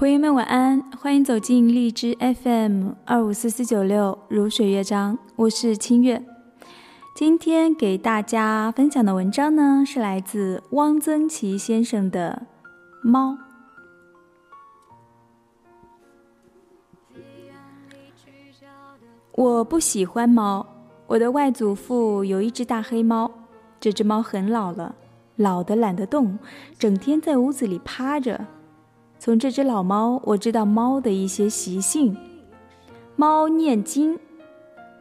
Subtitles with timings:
[0.00, 6.24] 朋友们晚安，欢迎走进荔枝 FM 二五四四九六如水乐章，我是清月。
[7.14, 12.46] 今天给大家分享的文章呢，是来自汪曾祺先生的
[13.06, 13.36] 《猫》。
[19.32, 20.66] 我不喜欢猫。
[21.08, 23.30] 我的外祖父有一只大黑猫，
[23.78, 24.94] 这只猫很老了，
[25.36, 26.38] 老的懒得动，
[26.78, 28.46] 整天在屋子里趴着。
[29.20, 32.16] 从这只老猫，我知道猫的一些习性。
[33.16, 34.18] 猫念经，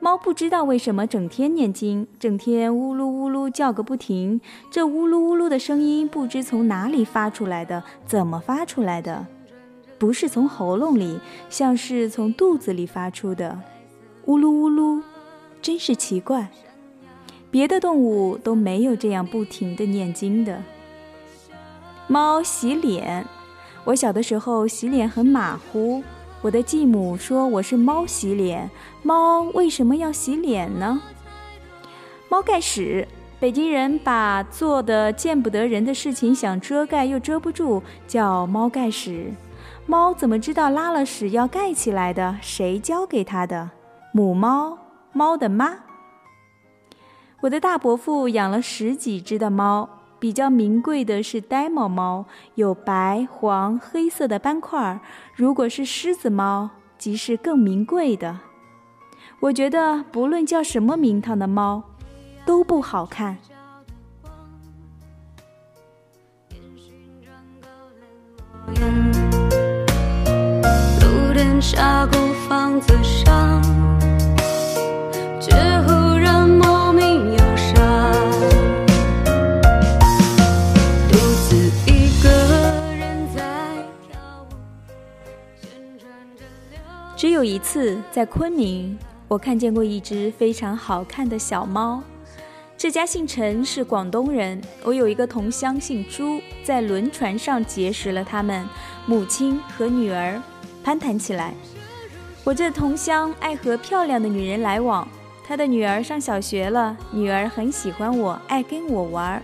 [0.01, 4.41] 猫不知道为什么整天念经，整天呜噜呜噜叫个不停。
[4.69, 9.25] 这呜噜呜噜的声音不知从哪里发出来的，怎么发出来的？
[9.97, 13.57] 不是从喉咙里，像是从肚子里发出的。
[14.25, 15.01] 呜噜呜噜，
[15.61, 16.49] 真是奇怪。
[17.49, 20.61] 别的动物都没有这样不停的念经的。
[22.07, 23.25] 猫洗脸。
[23.85, 26.03] 我小的时候洗脸很马虎，
[26.41, 28.69] 我的继母说我是猫洗脸。
[29.01, 31.01] 猫为什么要洗脸呢？
[32.29, 33.07] 猫盖屎，
[33.39, 39.33] 北京人把做的见不得人的事情想遮盖又遮不住，叫猫盖屎。
[39.87, 42.37] 猫怎么知道拉了屎要盖起来的？
[42.41, 43.71] 谁教给它的？
[44.11, 44.77] 母猫，
[45.13, 45.79] 猫的妈。
[47.41, 49.89] 我的大伯父养了十几只的猫。
[50.19, 52.25] 比较名贵的是呆毛猫，
[52.55, 54.99] 有白、黄、黑色的斑块。
[55.33, 58.39] 如果是狮子猫，即是更名贵的。
[59.39, 61.83] 我觉得不论叫什么名堂的猫，
[62.45, 63.37] 都不好看。
[71.01, 73.88] 路灯下孤房子上。
[87.39, 92.03] 有一次，在昆明，我看见过一只非常好看的小猫。
[92.77, 94.61] 这家姓陈，是广东人。
[94.83, 98.67] 我有一个同乡姓朱，在轮船上结识了他们，
[99.05, 100.41] 母亲和女儿
[100.83, 101.53] 攀谈起来。
[102.43, 105.07] 我这同乡爱和漂亮的女人来往，
[105.47, 109.41] 他的女儿上小学了，女儿很喜欢我，爱跟我玩。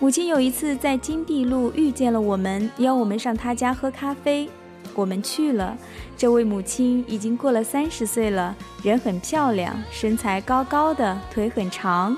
[0.00, 4.48] 母亲有一次在金地路遇见了我们，邀我们上她家喝咖啡。
[4.94, 5.76] 我们去了，
[6.16, 12.16] 这位母亲已经过了三十岁了，人很漂亮，身材高高的，腿很长。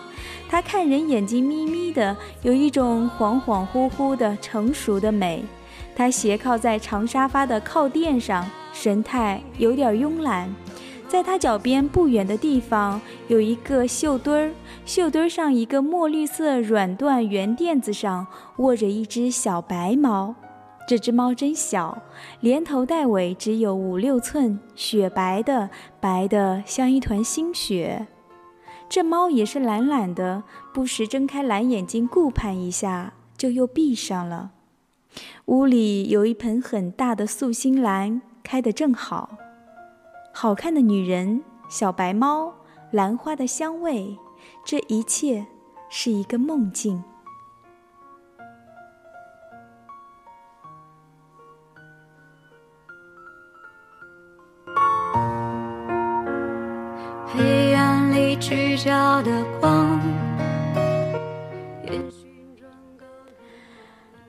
[0.48, 5.44] 她看人眼睛眯眯的，有一种恍恍惚惚的成熟的美。
[5.96, 10.54] 她斜靠在长沙发的靠垫上，神态有点慵懒。
[11.08, 14.52] 在她脚边不远的地方有一个绣墩儿，
[14.84, 18.26] 绣墩上一个墨绿色软缎圆垫子上
[18.58, 20.34] 卧着一只小白猫。
[20.88, 22.00] 这只猫真小，
[22.40, 25.68] 连头带尾只有五六寸，雪白的，
[26.00, 28.06] 白的像一团新雪。
[28.88, 34.52] 这猫也是懒懒的，不时睁开蓝眼睛顾盼一下，就又闭上了。
[35.44, 39.36] 屋里有一盆很大的素心兰，开得正好。
[40.32, 42.54] 好看的女人，小白猫，
[42.92, 44.16] 兰花的香味，
[44.64, 45.44] 这一切
[45.90, 47.04] 是一个梦境。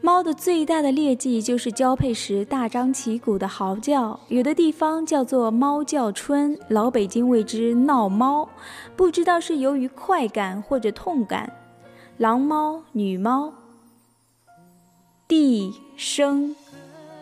[0.02, 8.50] 猫的最大的劣迹就是交配时大张旗鼓的嚎叫，有的地方叫做“猫叫春”，老北京谓之“闹猫”，
[8.96, 11.52] 不知道是由于快感或者痛感。
[12.18, 13.53] 狼猫、女猫，
[15.28, 16.56] 地声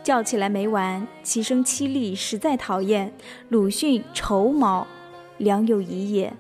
[0.04, 3.12] 叫起来没完，其声凄厉，实在讨厌。
[3.50, 4.88] 鲁迅：愁猫，
[5.38, 6.34] 良有疑也。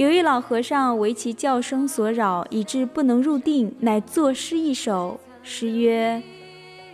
[0.00, 5.20] 有一老和尚为其叫声所扰，以致不能入定，乃作诗一首。
[5.42, 6.22] 诗曰：“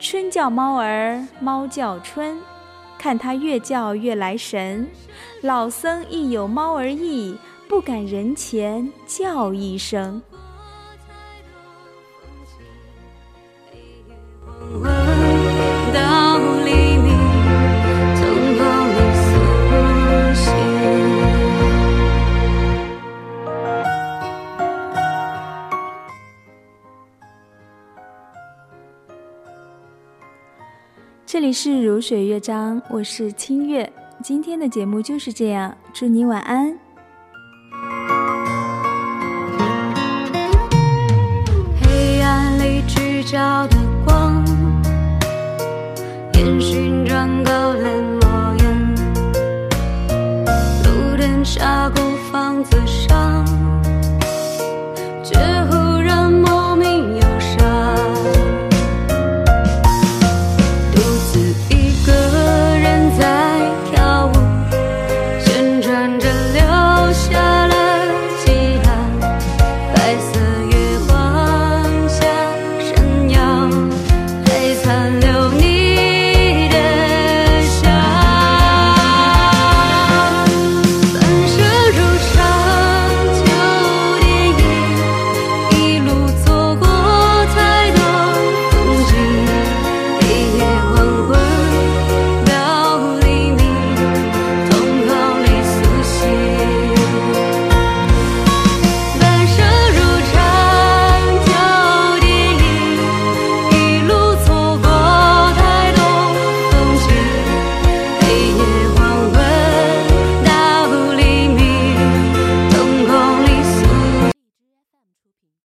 [0.01, 2.37] 春叫猫儿，猫叫春，
[2.99, 4.89] 看它越叫越来神。
[5.43, 7.39] 老僧亦有猫儿意，
[7.69, 10.21] 不敢人前叫一声。”
[31.37, 33.93] 这里是如水乐章，我是清月。
[34.23, 36.75] 今天的节目就是这样，祝你晚安。
[41.79, 43.69] 黑暗里聚焦。